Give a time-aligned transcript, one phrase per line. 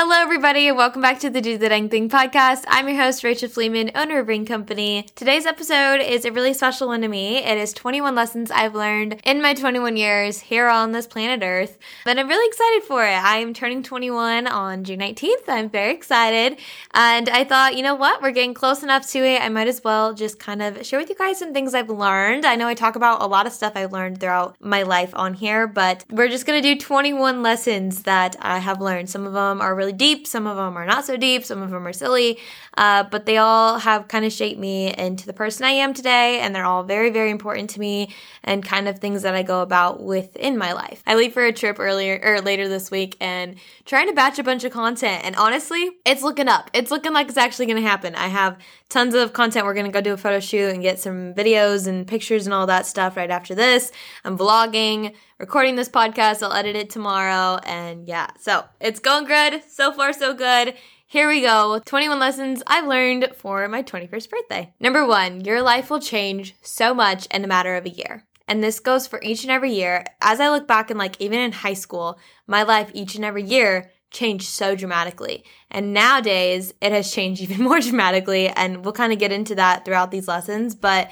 [0.00, 2.62] Hello, everybody, and welcome back to the Do the Dang Thing podcast.
[2.68, 5.04] I'm your host, Rachel Fleeman, owner of Ring Company.
[5.16, 7.38] Today's episode is a really special one to me.
[7.38, 11.78] It is 21 lessons I've learned in my 21 years here on this planet Earth,
[12.04, 13.10] but I'm really excited for it.
[13.10, 15.48] I am turning 21 on June 19th.
[15.48, 16.60] I'm very excited,
[16.94, 19.42] and I thought, you know what, we're getting close enough to it.
[19.42, 22.46] I might as well just kind of share with you guys some things I've learned.
[22.46, 25.34] I know I talk about a lot of stuff I've learned throughout my life on
[25.34, 29.10] here, but we're just gonna do 21 lessons that I have learned.
[29.10, 31.70] Some of them are really deep, some of them are not so deep, some of
[31.70, 32.38] them are silly,
[32.76, 36.40] uh, but they all have kind of shaped me into the person I am today,
[36.40, 38.14] and they're all very, very important to me
[38.44, 41.02] and kind of things that I go about within my life.
[41.06, 44.42] I leave for a trip earlier or later this week and trying to batch a
[44.42, 46.70] bunch of content, and honestly, it's looking up.
[46.72, 48.14] It's looking like it's actually going to happen.
[48.14, 48.58] I have
[48.88, 49.66] tons of content.
[49.66, 52.54] We're going to go do a photo shoot and get some videos and pictures and
[52.54, 53.92] all that stuff right after this.
[54.24, 56.42] I'm vlogging recording this podcast.
[56.42, 57.60] I'll edit it tomorrow.
[57.64, 59.62] And yeah, so it's going good.
[59.68, 60.74] So far, so good.
[61.06, 64.74] Here we go 21 lessons I've learned for my 21st birthday.
[64.80, 68.24] Number one, your life will change so much in a matter of a year.
[68.46, 70.04] And this goes for each and every year.
[70.20, 73.44] As I look back and like even in high school, my life each and every
[73.44, 75.44] year changed so dramatically.
[75.70, 78.48] And nowadays it has changed even more dramatically.
[78.48, 80.74] And we'll kind of get into that throughout these lessons.
[80.74, 81.10] But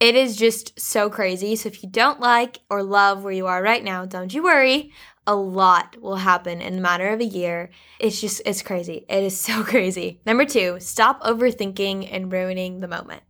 [0.00, 1.54] it is just so crazy.
[1.54, 4.92] So if you don't like or love where you are right now, don't you worry.
[5.26, 7.70] A lot will happen in a matter of a year.
[7.98, 9.04] It's just, it's crazy.
[9.08, 10.20] It is so crazy.
[10.24, 13.22] Number two, stop overthinking and ruining the moment.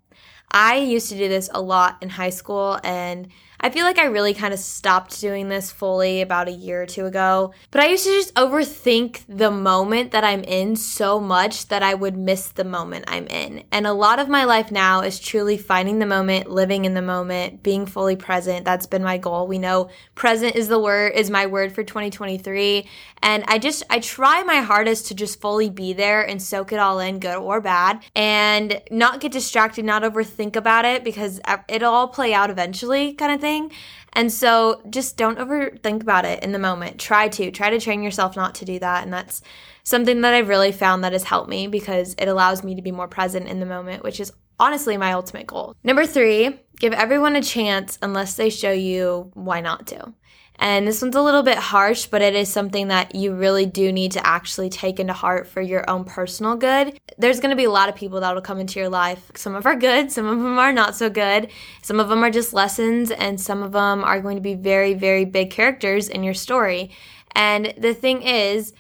[0.53, 3.29] I used to do this a lot in high school and
[3.63, 6.87] I feel like I really kind of stopped doing this fully about a year or
[6.87, 7.53] two ago.
[7.71, 11.93] But I used to just overthink the moment that I'm in so much that I
[11.93, 13.65] would miss the moment I'm in.
[13.71, 17.03] And a lot of my life now is truly finding the moment, living in the
[17.03, 18.65] moment, being fully present.
[18.65, 19.47] That's been my goal.
[19.47, 22.89] We know present is the word, is my word for 2023.
[23.23, 26.79] And I just, I try my hardest to just fully be there and soak it
[26.79, 31.93] all in, good or bad, and not get distracted, not overthink about it because it'll
[31.93, 33.50] all play out eventually, kind of thing
[34.13, 36.99] And so just don't overthink about it in the moment.
[36.99, 37.51] Try to.
[37.51, 39.05] Try to train yourself not to do that.
[39.05, 39.43] And that's
[39.83, 42.93] something that I've really found that has helped me because it allows me to be
[42.93, 45.75] more present in the moment, which is honestly my ultimate goal.
[45.83, 50.13] Number three, give everyone a chance unless they show you why not to.
[50.61, 53.91] And this one's a little bit harsh, but it is something that you really do
[53.91, 57.01] need to actually take into heart for your own personal good.
[57.17, 59.33] There's going to be a lot of people that will come into your life.
[59.35, 61.51] Some of are good, some of them are not so good.
[61.81, 64.93] Some of them are just lessons, and some of them are going to be very,
[64.93, 66.91] very big characters in your story.
[67.35, 68.75] And the thing is,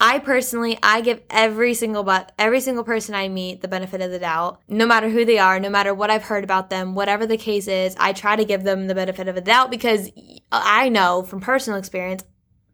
[0.00, 4.10] I personally, I give every single but every single person I meet the benefit of
[4.10, 7.26] the doubt, no matter who they are, no matter what I've heard about them, whatever
[7.26, 7.94] the case is.
[7.98, 11.40] I try to give them the benefit of the doubt because uh, I know from
[11.40, 12.24] personal experience,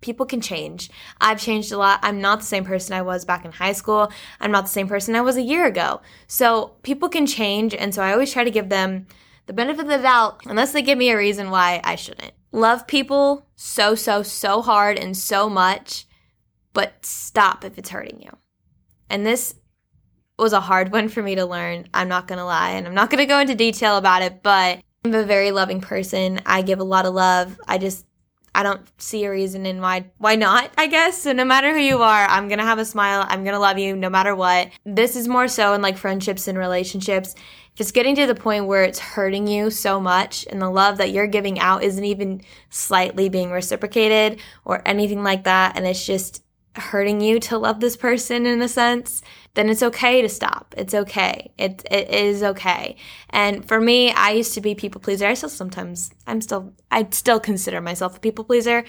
[0.01, 0.91] people can change.
[1.21, 2.01] I've changed a lot.
[2.03, 4.11] I'm not the same person I was back in high school.
[4.41, 6.01] I'm not the same person I was a year ago.
[6.27, 9.07] So people can change, and so I always try to give them
[9.47, 12.33] the benefit of the doubt unless they give me a reason why I shouldn't.
[12.53, 16.07] Love people so so so hard and so much
[16.73, 18.31] but stop if it's hurting you.
[19.09, 19.55] And this
[20.39, 21.87] was a hard one for me to learn.
[21.93, 22.71] I'm not going to lie.
[22.71, 25.81] And I'm not going to go into detail about it, but I'm a very loving
[25.81, 26.41] person.
[26.47, 27.59] I give a lot of love.
[27.67, 28.07] I just,
[28.55, 31.23] I don't see a reason in why, why not, I guess.
[31.23, 33.25] So no matter who you are, I'm going to have a smile.
[33.29, 34.71] I'm going to love you no matter what.
[34.85, 37.35] This is more so in like friendships and relationships.
[37.75, 40.99] If it's getting to the point where it's hurting you so much and the love
[40.99, 46.05] that you're giving out isn't even slightly being reciprocated or anything like that, and it's
[46.05, 46.43] just,
[46.77, 49.23] hurting you to love this person in a sense,
[49.55, 50.75] then it's okay to stop.
[50.77, 51.51] It's okay.
[51.59, 52.97] It it is okay.
[53.31, 55.27] And for me, I used to be people pleaser.
[55.27, 58.85] I still sometimes I'm still I still consider myself a people pleaser,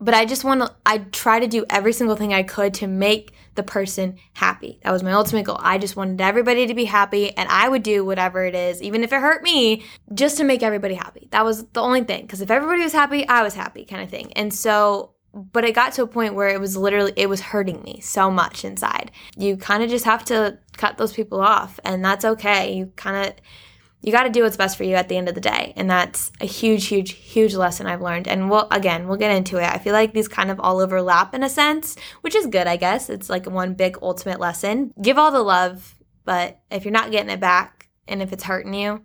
[0.00, 2.86] but I just want to I try to do every single thing I could to
[2.86, 4.78] make the person happy.
[4.82, 5.58] That was my ultimate goal.
[5.60, 9.02] I just wanted everybody to be happy and I would do whatever it is, even
[9.02, 11.28] if it hurt me, just to make everybody happy.
[11.32, 14.08] That was the only thing because if everybody was happy, I was happy kind of
[14.08, 14.32] thing.
[14.34, 17.82] And so but it got to a point where it was literally it was hurting
[17.82, 19.10] me so much inside.
[19.36, 22.74] You kind of just have to cut those people off and that's okay.
[22.74, 23.34] You kind of
[24.00, 25.90] you got to do what's best for you at the end of the day and
[25.90, 28.26] that's a huge huge huge lesson i've learned.
[28.26, 29.70] And we'll again we'll get into it.
[29.70, 32.76] I feel like these kind of all overlap in a sense which is good i
[32.76, 33.10] guess.
[33.10, 34.94] It's like one big ultimate lesson.
[35.00, 35.94] Give all the love
[36.24, 39.04] but if you're not getting it back and if it's hurting you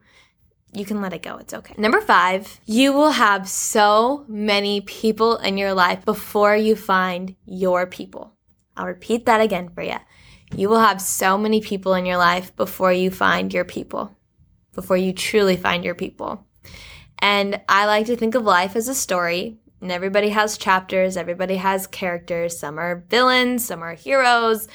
[0.74, 1.38] you can let it go.
[1.38, 1.76] It's okay.
[1.78, 7.86] Number five, you will have so many people in your life before you find your
[7.86, 8.34] people.
[8.78, 9.98] I'll repeat that again for you.
[10.56, 14.16] You will have so many people in your life before you find your people,
[14.74, 16.46] before you truly find your people.
[17.20, 19.58] And I like to think of life as a story.
[19.82, 22.58] And everybody has chapters, everybody has characters.
[22.58, 24.68] Some are villains, some are heroes.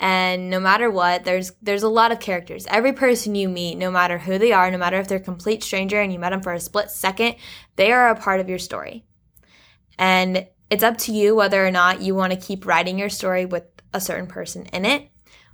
[0.00, 2.66] And no matter what, there's there's a lot of characters.
[2.68, 5.64] Every person you meet, no matter who they are, no matter if they're a complete
[5.64, 7.36] stranger and you met them for a split second,
[7.76, 9.04] they are a part of your story.
[9.98, 13.44] And it's up to you whether or not you want to keep writing your story
[13.44, 15.10] with a certain person in it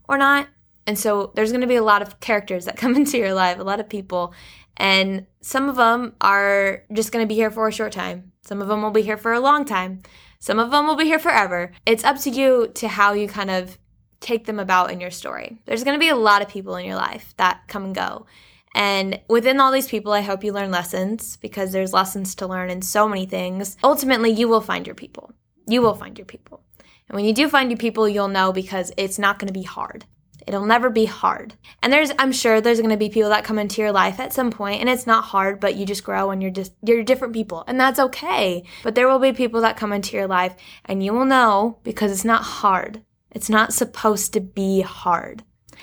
[0.08, 0.49] or not.
[0.87, 3.58] And so there's going to be a lot of characters that come into your life,
[3.58, 4.35] a lot of people,
[4.76, 8.32] and some of them are just going to be here for a short time.
[8.43, 10.02] Some of them will be here for a long time.
[10.40, 11.73] Some of them will be here forever.
[11.87, 13.79] It's up to you to how you kind of
[14.25, 15.59] take them about in your story.
[15.67, 18.26] There's going to be a lot of people in your life that come and go.
[18.75, 22.71] And within all these people, I hope you learn lessons because there's lessons to learn
[22.71, 23.76] in so many things.
[23.85, 25.32] Ultimately, you will find your people.
[25.69, 26.65] You will find your people.
[27.09, 29.62] And when you do find your people, you'll know because it's not going to be
[29.62, 30.06] hard.
[30.47, 31.55] It'll never be hard.
[31.82, 34.32] And there's I'm sure there's going to be people that come into your life at
[34.32, 37.32] some point and it's not hard, but you just grow and you're just you're different
[37.32, 37.65] people.
[37.67, 38.65] And that's okay.
[38.82, 40.55] But there will be people that come into your life
[40.85, 43.03] and you will know because it's not hard.
[43.34, 45.42] It's not supposed to be hard.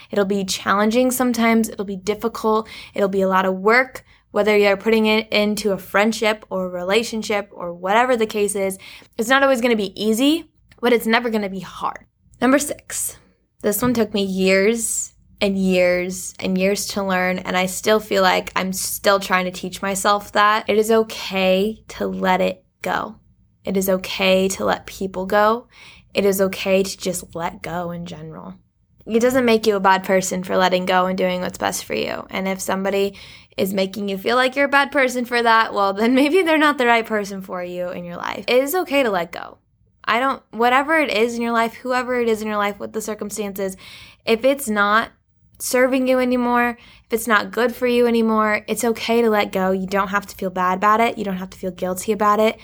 [0.10, 4.78] It'll be challenging sometimes, it'll be difficult, it'll be a lot of work, whether you're
[4.78, 8.78] putting it into a friendship or a relationship or whatever the case is.
[9.18, 10.50] It's not always going to be easy,
[10.80, 12.06] but it's never going to be hard.
[12.40, 13.18] Number six,
[13.62, 18.24] this one took me years and years and years to learn, and I still feel
[18.24, 23.18] like I'm still trying to teach myself that it is okay to let it go.
[23.64, 25.68] It is okay to let people go.
[26.14, 28.56] It is okay to just let go in general.
[29.06, 31.96] It doesn't make you a bad person for letting go and doing what's best for
[31.96, 32.26] you.
[32.30, 33.18] And if somebody
[33.58, 36.58] is making you feel like you're a bad person for that, well, then maybe they're
[36.58, 38.46] not the right person for you in your life.
[38.48, 39.58] It is okay to let go.
[40.04, 42.94] I don't, whatever it is in your life, whoever it is in your life, what
[42.94, 43.78] the circumstances,
[44.26, 45.12] if it's not
[45.60, 49.72] serving you anymore, if it's not good for you anymore, it's okay to let go.
[49.72, 51.18] You don't have to feel bad about it.
[51.20, 52.60] You don't have to feel guilty about it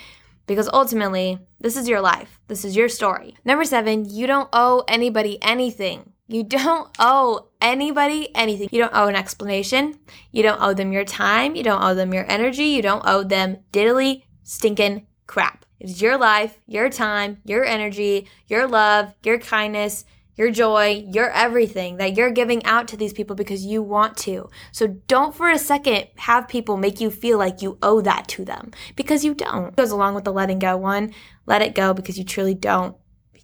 [0.47, 2.39] because ultimately, this is your life.
[2.47, 3.35] This is your story.
[3.45, 6.13] Number seven, you don't owe anybody anything.
[6.27, 8.69] You don't owe anybody anything.
[8.71, 9.99] You don't owe an explanation.
[10.31, 11.55] You don't owe them your time.
[11.55, 12.65] You don't owe them your energy.
[12.65, 15.65] You don't owe them diddly stinking crap.
[15.79, 20.05] It's your life, your time, your energy, your love, your kindness,
[20.37, 24.49] your joy, your everything that you're giving out to these people because you want to.
[24.71, 28.45] So don't for a second have people make you feel like you owe that to
[28.45, 29.69] them because you don't.
[29.69, 31.13] It goes along with the letting go one.
[31.45, 32.95] Let it go because you truly don't.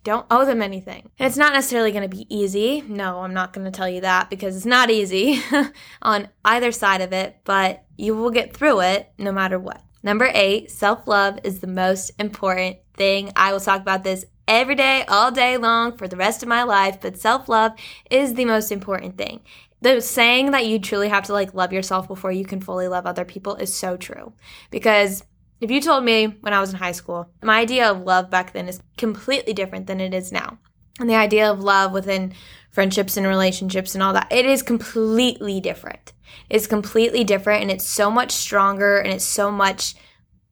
[0.04, 1.10] Don't owe them anything.
[1.18, 2.81] And it's not necessarily going to be easy.
[2.81, 5.42] No, I'm not going to tell you that because it's not easy
[6.01, 9.81] on either side of it, but you will get through it no matter what.
[10.04, 13.31] Number eight, self love is the most important thing.
[13.38, 16.63] I will talk about this every day, all day long for the rest of my
[16.63, 17.74] life, but self love
[18.10, 19.42] is the most important thing.
[19.81, 23.06] The saying that you truly have to like love yourself before you can fully love
[23.06, 24.34] other people is so true.
[24.72, 25.24] Because
[25.60, 28.54] if you told me when I was in high school, my idea of love back
[28.54, 30.57] then is completely different than it is now.
[31.00, 32.34] And the idea of love within
[32.69, 36.13] friendships and relationships and all that, it is completely different
[36.50, 39.96] It's completely different and it's so much stronger and it's so much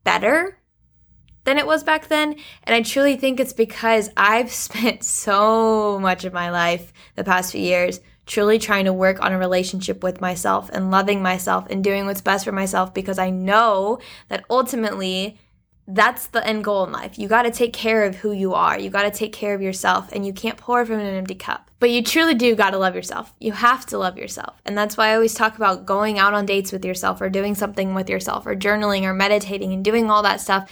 [0.04, 0.61] better
[1.44, 2.36] than it was back then.
[2.64, 7.52] And I truly think it's because I've spent so much of my life the past
[7.52, 11.84] few years truly trying to work on a relationship with myself and loving myself and
[11.84, 14.00] doing what's best for myself because I know
[14.30, 15.38] that ultimately
[15.88, 17.18] that's the end goal in life.
[17.20, 18.80] You got to take care of who you are.
[18.80, 21.70] You got to take care of yourself and you can't pour from an empty cup.
[21.80, 23.34] But you truly do got to love yourself.
[23.40, 24.62] You have to love yourself.
[24.66, 27.56] And that's why I always talk about going out on dates with yourself or doing
[27.56, 30.72] something with yourself or journaling or meditating and doing all that stuff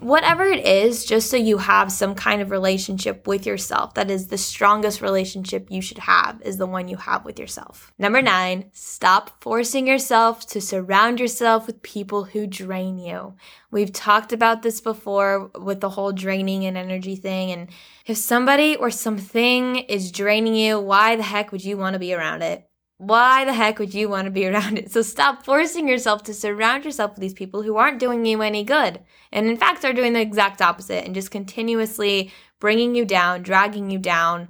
[0.00, 3.94] whatever it is, just so you have some kind of relationship with yourself.
[3.94, 7.92] That is the strongest relationship you should have, is the one you have with yourself.
[7.98, 13.34] Number nine, stop forcing yourself to surround yourself with people who drain you.
[13.70, 17.52] We've talked about this before with the whole draining and energy thing.
[17.52, 17.68] And
[18.06, 22.14] if somebody or something is draining you, why the heck would you want to be
[22.14, 22.66] around it?
[23.00, 24.92] Why the heck would you want to be around it?
[24.92, 28.62] So stop forcing yourself to surround yourself with these people who aren't doing you any
[28.62, 29.00] good.
[29.32, 32.30] And in fact, are doing the exact opposite and just continuously
[32.60, 34.48] bringing you down, dragging you down,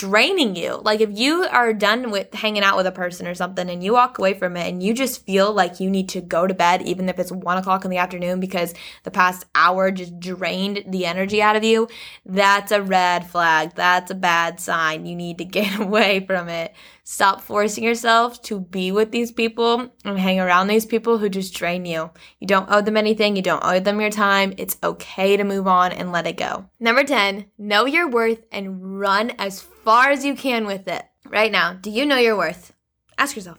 [0.00, 0.80] draining you.
[0.82, 3.92] Like if you are done with hanging out with a person or something and you
[3.92, 6.80] walk away from it and you just feel like you need to go to bed,
[6.82, 8.72] even if it's one o'clock in the afternoon because
[9.02, 11.86] the past hour just drained the energy out of you,
[12.24, 13.74] that's a red flag.
[13.74, 15.04] That's a bad sign.
[15.04, 16.74] You need to get away from it.
[17.10, 21.52] Stop forcing yourself to be with these people and hang around these people who just
[21.52, 22.08] drain you.
[22.38, 23.34] You don't owe them anything.
[23.34, 24.54] You don't owe them your time.
[24.56, 26.66] It's okay to move on and let it go.
[26.78, 31.04] Number 10, know your worth and run as far as you can with it.
[31.26, 32.72] Right now, do you know your worth?
[33.18, 33.58] Ask yourself.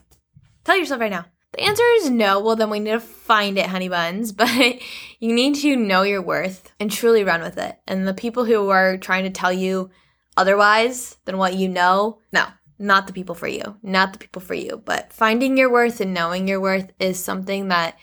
[0.64, 2.40] Tell yourself right now, The answer is no.
[2.40, 4.32] Well, then we need to find it, honey buns.
[4.42, 4.80] But
[5.20, 7.78] you need to know your worth and truly run with it.
[7.86, 9.90] And the people who are trying to tell you
[10.38, 12.46] otherwise than what you know, no,
[12.82, 13.76] not the people for you.
[13.82, 14.82] Not the people for you.
[14.84, 17.96] But finding your worth and knowing your worth is something that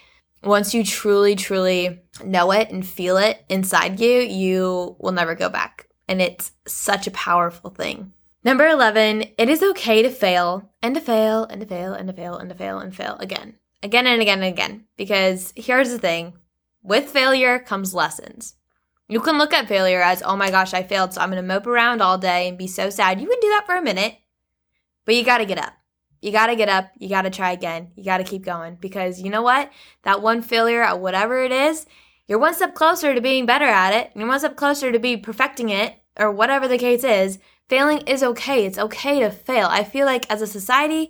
[0.43, 5.49] once you truly, truly know it and feel it inside you, you will never go
[5.49, 5.87] back.
[6.07, 8.13] And it's such a powerful thing.
[8.43, 12.13] Number 11, it is okay to fail and to fail and to fail and to
[12.13, 14.85] fail and to fail and fail again, again and again and again.
[14.95, 16.33] Because here's the thing
[16.81, 18.55] with failure comes lessons.
[19.09, 21.47] You can look at failure as, oh my gosh, I failed, so I'm going to
[21.47, 23.19] mope around all day and be so sad.
[23.19, 24.15] You can do that for a minute,
[25.09, 25.73] but you got to get up.
[26.21, 26.91] You got to get up.
[26.99, 27.89] You got to try again.
[27.95, 29.71] You got to keep going because you know what?
[30.03, 31.87] That one failure at whatever it is,
[32.27, 34.11] you're one step closer to being better at it.
[34.15, 37.39] You're one step closer to be perfecting it or whatever the case is.
[37.69, 38.67] Failing is okay.
[38.67, 39.65] It's okay to fail.
[39.67, 41.09] I feel like as a society,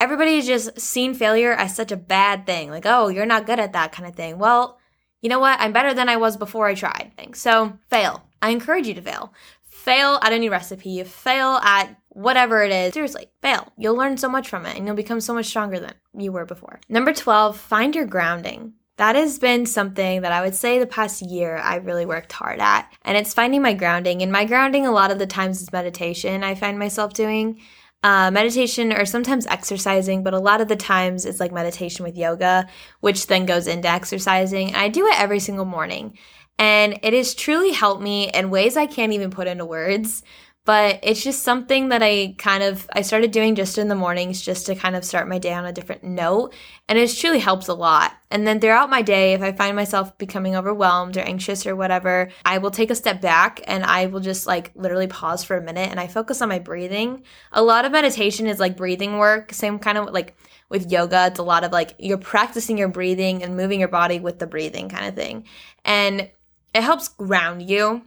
[0.00, 2.68] everybody's just seen failure as such a bad thing.
[2.68, 4.38] Like, oh, you're not good at that kind of thing.
[4.38, 4.80] Well,
[5.22, 5.60] you know what?
[5.60, 7.12] I'm better than I was before I tried.
[7.34, 8.24] So fail.
[8.42, 9.32] I encourage you to fail.
[9.62, 11.00] Fail at a new recipe.
[11.04, 12.94] Fail at whatever it is.
[12.94, 13.70] Seriously, fail.
[13.76, 16.46] You'll learn so much from it and you'll become so much stronger than you were
[16.46, 16.80] before.
[16.88, 18.72] Number 12, find your grounding.
[18.96, 22.58] That has been something that I would say the past year I really worked hard
[22.58, 22.90] at.
[23.02, 24.22] And it's finding my grounding.
[24.22, 27.60] And my grounding, a lot of the times, is meditation, I find myself doing.
[28.02, 32.16] Uh, meditation or sometimes exercising, but a lot of the times it's like meditation with
[32.16, 32.68] yoga,
[33.00, 34.68] which then goes into exercising.
[34.68, 36.16] And I do it every single morning.
[36.58, 40.22] And it has truly helped me in ways I can't even put into words
[40.66, 44.42] but it's just something that I kind of I started doing just in the mornings
[44.42, 46.52] just to kind of start my day on a different note
[46.88, 48.12] and it truly helps a lot.
[48.32, 52.30] And then throughout my day if I find myself becoming overwhelmed or anxious or whatever,
[52.44, 55.62] I will take a step back and I will just like literally pause for a
[55.62, 57.22] minute and I focus on my breathing.
[57.52, 60.36] A lot of meditation is like breathing work, same kind of like
[60.68, 64.18] with yoga, it's a lot of like you're practicing your breathing and moving your body
[64.18, 65.44] with the breathing kind of thing.
[65.84, 66.28] And
[66.74, 68.02] it helps ground you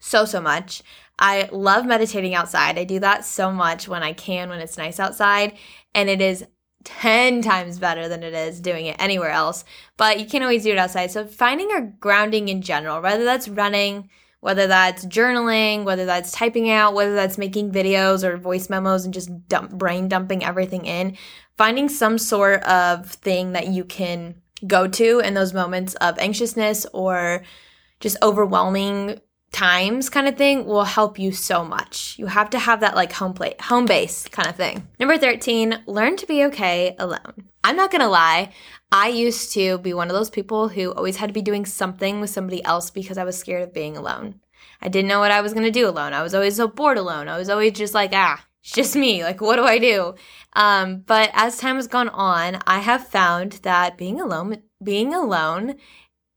[0.00, 0.82] so so much
[1.18, 2.78] I love meditating outside.
[2.78, 5.56] I do that so much when I can, when it's nice outside.
[5.94, 6.46] And it is
[6.84, 9.64] 10 times better than it is doing it anywhere else.
[9.96, 11.10] But you can't always do it outside.
[11.10, 14.08] So finding your grounding in general, whether that's running,
[14.40, 19.12] whether that's journaling, whether that's typing out, whether that's making videos or voice memos and
[19.12, 21.16] just dump, brain dumping everything in,
[21.56, 26.86] finding some sort of thing that you can go to in those moments of anxiousness
[26.92, 27.42] or
[28.00, 29.20] just overwhelming
[29.52, 32.16] times kind of thing will help you so much.
[32.18, 34.86] You have to have that like home plate, home base kind of thing.
[35.00, 37.48] Number 13, learn to be okay alone.
[37.64, 38.52] I'm not going to lie,
[38.90, 42.20] I used to be one of those people who always had to be doing something
[42.20, 44.40] with somebody else because I was scared of being alone.
[44.80, 46.12] I didn't know what I was going to do alone.
[46.12, 47.28] I was always so bored alone.
[47.28, 49.24] I was always just like, ah, it's just me.
[49.24, 50.14] Like, what do I do?
[50.54, 55.74] Um, but as time has gone on, I have found that being alone, being alone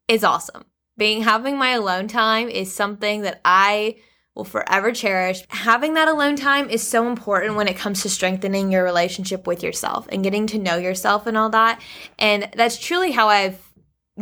[0.07, 0.65] is awesome
[1.01, 3.95] being having my alone time is something that I
[4.35, 5.41] will forever cherish.
[5.49, 9.63] Having that alone time is so important when it comes to strengthening your relationship with
[9.63, 11.81] yourself and getting to know yourself and all that.
[12.19, 13.59] And that's truly how I've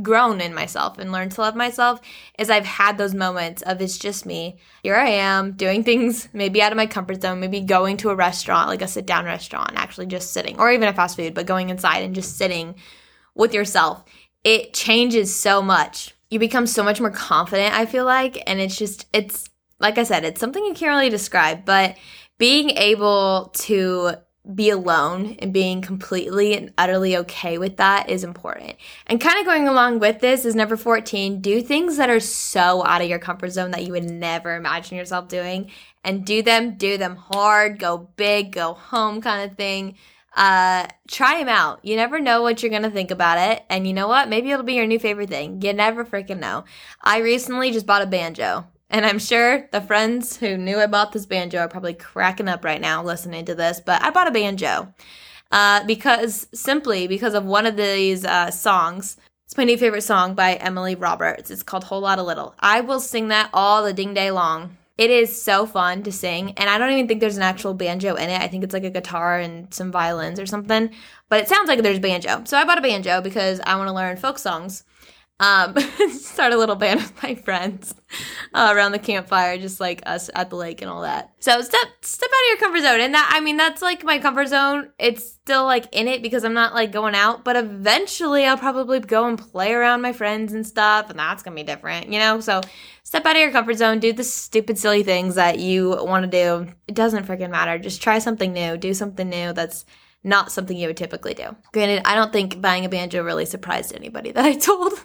[0.02, 2.00] grown in myself and learned to love myself
[2.38, 4.58] is I've had those moments of it's just me.
[4.82, 8.16] Here I am doing things maybe out of my comfort zone, maybe going to a
[8.16, 11.46] restaurant, like a sit down restaurant, actually just sitting, or even a fast food, but
[11.46, 12.76] going inside and just sitting
[13.36, 14.06] with yourself.
[14.46, 18.42] It changes so much you become so much more confident, I feel like.
[18.48, 21.98] And it's just, it's, like I said, it's something you can't really describe, but
[22.38, 24.14] being able to
[24.56, 28.76] be alone and being completely and utterly okay with that is important.
[29.06, 32.84] And kind of going along with this is number 14 do things that are so
[32.86, 35.70] out of your comfort zone that you would never imagine yourself doing
[36.04, 39.96] and do them, do them hard, go big, go home kind of thing
[40.40, 41.84] uh, try them out.
[41.84, 44.30] You never know what you're gonna think about it, and you know what?
[44.30, 45.62] Maybe it'll be your new favorite thing.
[45.62, 46.64] You never freaking know.
[47.02, 51.12] I recently just bought a banjo, and I'm sure the friends who knew I bought
[51.12, 53.82] this banjo are probably cracking up right now listening to this.
[53.86, 54.94] But I bought a banjo
[55.52, 59.18] uh, because simply because of one of these uh, songs.
[59.46, 61.50] It's my new favorite song by Emily Roberts.
[61.50, 62.54] It's called Whole Lotta Little.
[62.60, 64.78] I will sing that all the ding day long.
[65.00, 68.16] It is so fun to sing, and I don't even think there's an actual banjo
[68.16, 68.42] in it.
[68.42, 70.90] I think it's like a guitar and some violins or something,
[71.30, 72.44] but it sounds like there's banjo.
[72.44, 74.84] So I bought a banjo because I want to learn folk songs
[75.40, 75.76] um,
[76.12, 77.96] start a little band with my friends
[78.54, 81.34] uh, around the campfire, just like us at the lake and all that.
[81.40, 84.20] So step step out of your comfort zone, and that I mean that's like my
[84.20, 84.90] comfort zone.
[85.00, 89.00] It's still like in it because I'm not like going out, but eventually I'll probably
[89.00, 92.42] go and play around my friends and stuff, and that's gonna be different, you know.
[92.42, 92.62] So
[93.04, 96.30] step out of your comfort zone, do the stupid silly things that you want to
[96.30, 96.72] do.
[96.88, 97.80] It doesn't freaking matter.
[97.80, 99.86] Just try something new, do something new that's
[100.24, 101.56] not something you would typically do.
[101.72, 105.02] Granted, I don't think buying a banjo really surprised anybody that I told.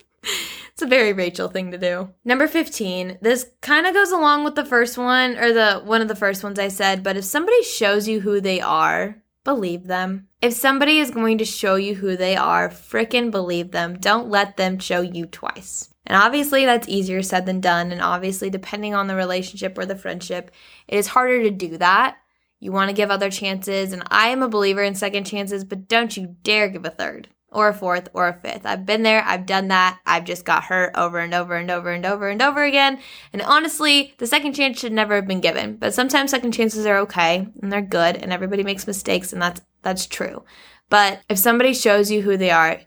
[0.75, 2.11] It's a very Rachel thing to do.
[2.25, 3.19] Number 15.
[3.21, 6.43] This kind of goes along with the first one or the one of the first
[6.43, 10.27] ones I said, but if somebody shows you who they are, believe them.
[10.43, 13.99] If somebody is going to show you who they are, frickin' believe them.
[14.01, 15.91] Don't let them show you twice.
[16.07, 17.93] And obviously, that's easier said than done.
[17.93, 20.51] And obviously, depending on the relationship or the friendship,
[20.89, 22.17] it is harder to do that.
[22.59, 23.93] You want to give other chances.
[23.93, 27.29] And I am a believer in second chances, but don't you dare give a third
[27.55, 28.67] or a fourth or a fifth.
[28.67, 29.99] I've been there, I've done that.
[30.05, 32.99] I've just got hurt over and over and over and over and over again.
[33.33, 35.77] And honestly, the second chance should never have been given.
[35.77, 39.63] But sometimes second chances are okay and they're good and everybody makes mistakes and that's
[39.83, 40.45] that's true.
[40.91, 42.81] But if somebody shows you who they are,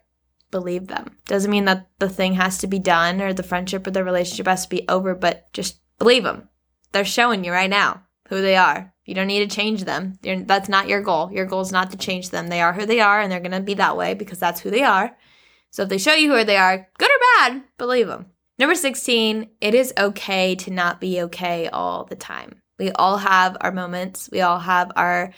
[0.51, 1.17] believe them.
[1.25, 4.47] Doesn't mean that the thing has to be done or the friendship or the relationship
[4.47, 6.49] has to be over, but just believe them.
[6.91, 8.93] They're showing you right now who they are.
[9.07, 10.19] You don't need to change them.
[10.21, 11.31] You're, that's not your goal.
[11.31, 12.49] Your goal is not to change them.
[12.49, 14.69] They are who they are, and they're going to be that way because that's who
[14.69, 15.15] they are.
[15.71, 18.27] So if they show you who they are, good or bad, believe them.
[18.59, 22.61] Number 16, it is okay to not be okay all the time.
[22.77, 24.29] We all have our moments.
[24.31, 25.31] We all have our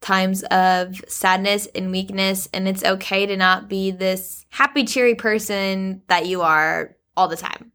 [0.00, 6.02] times of sadness and weakness, and it's okay to not be this happy, cheery person
[6.06, 7.72] that you are all the time.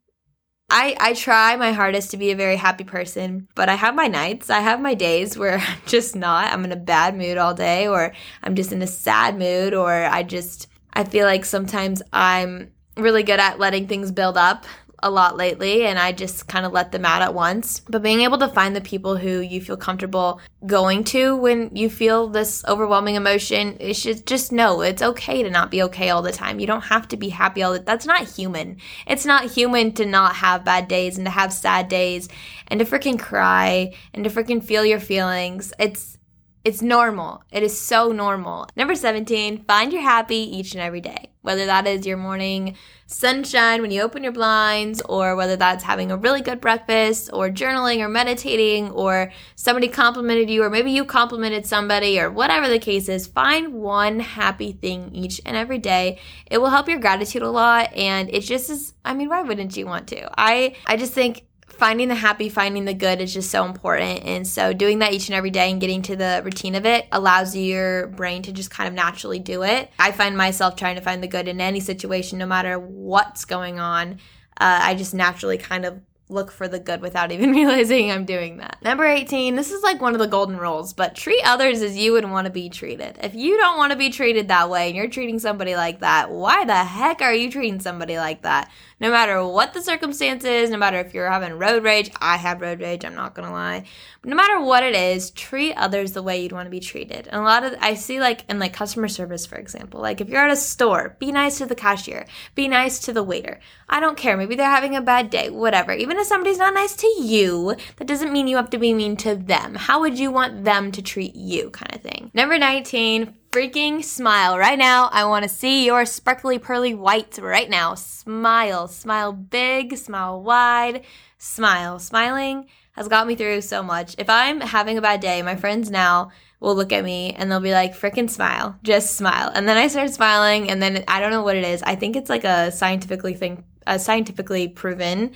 [0.74, 4.08] I, I try my hardest to be a very happy person, but I have my
[4.08, 4.50] nights.
[4.50, 6.52] I have my days where I'm just not.
[6.52, 9.92] I'm in a bad mood all day, or I'm just in a sad mood, or
[9.92, 14.66] I just, I feel like sometimes I'm really good at letting things build up
[15.04, 17.80] a lot lately and I just kind of let them out at once.
[17.82, 21.90] But being able to find the people who you feel comfortable going to when you
[21.90, 26.22] feel this overwhelming emotion, it should just know it's okay to not be okay all
[26.22, 26.60] the time.
[26.60, 28.78] You don't have to be happy all the That's not human.
[29.08, 32.30] It's not human to not have bad days and to have sad days
[32.68, 35.74] and to freaking cry and to freaking feel your feelings.
[35.80, 36.18] It's
[36.64, 37.44] it's normal.
[37.52, 38.68] It is so normal.
[38.76, 41.32] Number 17, find your happy each and every day.
[41.42, 42.76] Whether that is your morning
[43.08, 47.50] sunshine when you open your blinds, or whether that's having a really good breakfast, or
[47.50, 52.78] journaling, or meditating, or somebody complimented you, or maybe you complimented somebody, or whatever the
[52.78, 56.20] case is, find one happy thing each and every day.
[56.46, 59.76] It will help your gratitude a lot, and it just is, I mean, why wouldn't
[59.76, 60.30] you want to?
[60.40, 61.44] I, I just think
[61.82, 64.24] finding the happy, finding the good is just so important.
[64.24, 67.08] And so doing that each and every day and getting to the routine of it
[67.12, 69.90] allows your brain to just kind of naturally do it.
[69.98, 73.80] I find myself trying to find the good in any situation, no matter what's going
[73.80, 74.20] on.
[74.60, 76.00] Uh, I just naturally kind of
[76.32, 78.78] look for the good without even realizing I'm doing that.
[78.82, 82.14] Number 18, this is like one of the golden rules, but treat others as you
[82.14, 83.20] would want to be treated.
[83.22, 86.32] If you don't want to be treated that way and you're treating somebody like that,
[86.32, 88.72] why the heck are you treating somebody like that?
[89.02, 92.82] No matter what the circumstances, no matter if you're having road rage, I have road
[92.82, 93.86] rage, I'm not gonna lie.
[94.22, 97.28] But no matter what it is, treat others the way you'd want to be treated.
[97.28, 100.30] And a lot of I see like in like customer service, for example, like if
[100.30, 103.60] you're at a store, be nice to the cashier, be nice to the waiter.
[103.90, 104.38] I don't care.
[104.38, 105.94] Maybe they're having a bad day, whatever.
[105.94, 109.18] Even if somebody's not nice to you, that doesn't mean you have to be mean
[109.18, 109.76] to them.
[109.76, 112.32] How would you want them to treat you, kind of thing?
[112.34, 115.10] Number 19, freaking smile right now.
[115.12, 117.96] I want to see your sparkly pearly whites right now.
[117.96, 121.04] Smile, smile big, smile wide,
[121.38, 122.00] smile.
[122.00, 124.16] Smiling has got me through so much.
[124.18, 127.60] If I'm having a bad day, my friends now will look at me and they'll
[127.60, 129.52] be like, freaking smile, just smile.
[129.54, 131.82] And then I start smiling and then I don't know what it is.
[131.82, 135.32] I think it's like a scientifically thing, a scientifically proven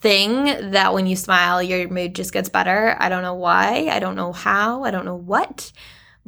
[0.00, 2.96] thing that when you smile, your mood just gets better.
[2.98, 3.88] I don't know why.
[3.90, 4.84] I don't know how.
[4.84, 5.72] I don't know what.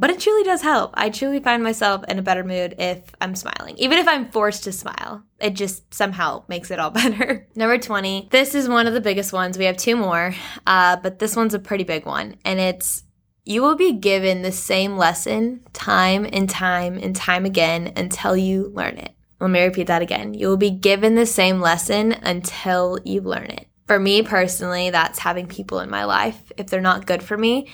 [0.00, 0.92] But it truly does help.
[0.94, 3.76] I truly find myself in a better mood if I'm smiling.
[3.78, 7.48] Even if I'm forced to smile, it just somehow makes it all better.
[7.56, 8.28] Number 20.
[8.30, 9.58] This is one of the biggest ones.
[9.58, 10.34] We have two more,
[10.66, 12.36] uh, but this one's a pretty big one.
[12.44, 13.02] And it's
[13.44, 18.70] you will be given the same lesson time and time and time again until you
[18.74, 19.14] learn it.
[19.40, 20.34] Let me repeat that again.
[20.34, 23.68] You will be given the same lesson until you learn it.
[23.86, 26.52] For me personally, that's having people in my life.
[26.56, 27.68] If they're not good for me,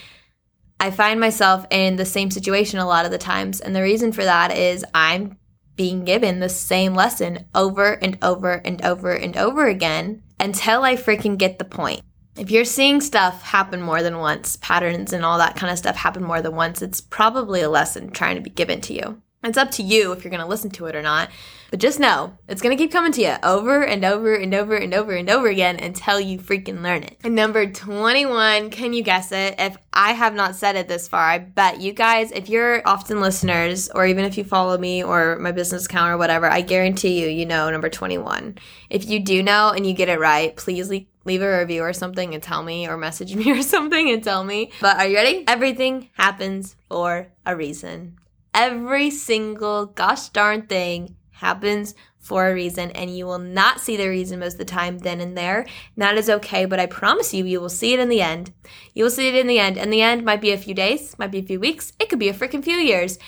[0.78, 3.60] I find myself in the same situation a lot of the times.
[3.60, 5.38] And the reason for that is I'm
[5.76, 10.96] being given the same lesson over and over and over and over again until I
[10.96, 12.02] freaking get the point.
[12.36, 15.96] If you're seeing stuff happen more than once, patterns and all that kind of stuff
[15.96, 19.22] happen more than once, it's probably a lesson trying to be given to you.
[19.44, 21.28] It's up to you if you're going to listen to it or not.
[21.70, 24.76] But just know it's going to keep coming to you over and over and over
[24.76, 27.18] and over and over again until you freaking learn it.
[27.24, 29.56] And number 21, can you guess it?
[29.58, 33.20] If I have not said it this far, I bet you guys, if you're often
[33.20, 37.20] listeners or even if you follow me or my business account or whatever, I guarantee
[37.20, 38.56] you, you know number 21.
[38.88, 41.94] If you do know and you get it right, please leave leave a review or
[41.94, 44.70] something and tell me or message me or something and tell me.
[44.80, 45.44] But are you ready?
[45.48, 48.18] Everything happens for a reason
[48.54, 54.08] Every single gosh darn thing happens for a reason and you will not see the
[54.08, 55.60] reason most of the time then and there.
[55.60, 58.52] And that is okay, but I promise you, you will see it in the end.
[58.94, 59.76] You will see it in the end.
[59.76, 62.18] And the end might be a few days, might be a few weeks, it could
[62.18, 63.18] be a freaking few years.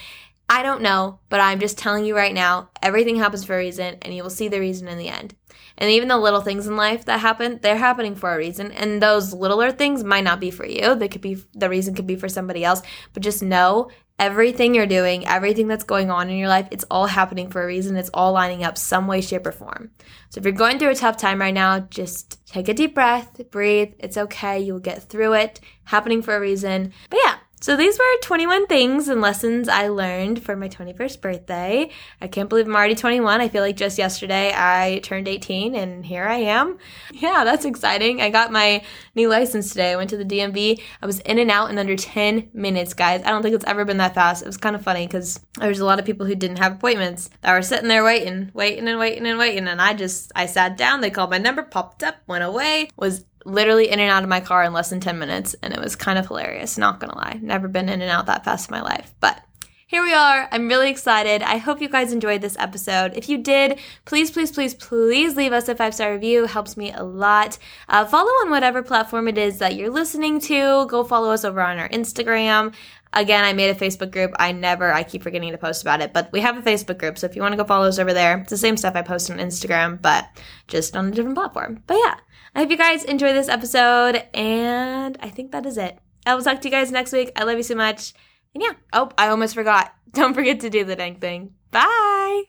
[0.48, 3.96] I don't know, but I'm just telling you right now, everything happens for a reason
[4.00, 5.34] and you will see the reason in the end.
[5.76, 8.72] And even the little things in life that happen, they're happening for a reason.
[8.72, 10.94] And those littler things might not be for you.
[10.94, 12.80] They could be, the reason could be for somebody else.
[13.12, 17.06] But just know everything you're doing, everything that's going on in your life, it's all
[17.06, 17.96] happening for a reason.
[17.96, 19.90] It's all lining up some way, shape, or form.
[20.30, 23.40] So if you're going through a tough time right now, just take a deep breath,
[23.50, 23.92] breathe.
[23.98, 24.60] It's okay.
[24.60, 25.60] You'll get through it.
[25.84, 26.92] Happening for a reason.
[27.10, 31.90] But yeah, so these were 21 things and lessons I learned for my 21st birthday.
[32.20, 33.40] I can't believe I'm already 21.
[33.40, 36.76] I feel like just yesterday I turned 18 and here I am.
[37.12, 38.20] Yeah, that's exciting.
[38.20, 39.92] I got my new license today.
[39.92, 40.82] I went to the DMV.
[41.00, 43.22] I was in and out in under 10 minutes, guys.
[43.24, 44.42] I don't think it's ever been that fast.
[44.42, 47.30] It was kind of funny because there's a lot of people who didn't have appointments
[47.40, 49.66] that were sitting there waiting, waiting and waiting and waiting.
[49.66, 51.00] And I just, I sat down.
[51.00, 54.40] They called my number, popped up, went away, was literally in and out of my
[54.40, 57.38] car in less than 10 minutes and it was kind of hilarious not gonna lie
[57.42, 59.42] never been in and out that fast in my life but
[59.88, 60.48] here we are.
[60.50, 61.44] I'm really excited.
[61.44, 63.12] I hope you guys enjoyed this episode.
[63.14, 66.42] If you did, please, please, please, please leave us a five star review.
[66.42, 67.56] It helps me a lot.
[67.88, 70.86] Uh, follow on whatever platform it is that you're listening to.
[70.86, 72.74] Go follow us over on our Instagram.
[73.12, 74.32] Again, I made a Facebook group.
[74.40, 77.16] I never, I keep forgetting to post about it, but we have a Facebook group.
[77.16, 79.02] So if you want to go follow us over there, it's the same stuff I
[79.02, 80.28] post on Instagram, but
[80.66, 81.84] just on a different platform.
[81.86, 82.16] But yeah,
[82.56, 85.98] I hope you guys enjoy this episode, and I think that is it.
[86.24, 87.30] I will talk to you guys next week.
[87.36, 88.14] I love you so much.
[88.54, 89.94] And yeah, oh, I almost forgot.
[90.12, 91.52] Don't forget to do the dang thing.
[91.70, 92.44] Bye.